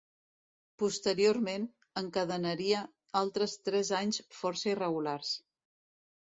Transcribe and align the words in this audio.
Posteriorment, 0.83 1.67
encadenaria 2.01 2.81
altres 3.23 3.55
tres 3.69 3.95
anys 4.01 4.25
força 4.41 4.75
irregulars. 4.75 5.39